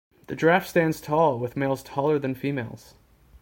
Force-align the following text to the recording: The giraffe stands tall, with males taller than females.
The 0.25 0.35
giraffe 0.35 0.65
stands 0.67 0.99
tall, 0.99 1.37
with 1.37 1.55
males 1.55 1.83
taller 1.83 2.17
than 2.17 2.33
females. 2.33 2.95